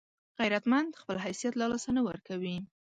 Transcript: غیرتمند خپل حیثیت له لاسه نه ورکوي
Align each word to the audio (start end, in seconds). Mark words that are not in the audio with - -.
غیرتمند 0.39 0.91
خپل 1.01 1.17
حیثیت 1.25 1.53
له 1.57 1.65
لاسه 1.71 1.89
نه 1.97 2.01
ورکوي 2.07 2.55